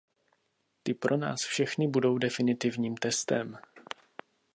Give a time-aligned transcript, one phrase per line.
[0.83, 3.57] Ty pro nás pro všechny budou definitivním testem.